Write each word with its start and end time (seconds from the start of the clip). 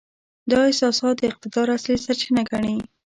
دا 0.51 0.59
احساسات 0.69 1.15
د 1.17 1.21
اقتدار 1.31 1.67
اصلي 1.77 1.97
سرچینه 2.05 2.41
ګڼي. 2.51 2.75